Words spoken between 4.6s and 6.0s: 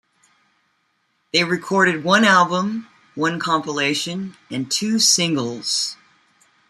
two singles.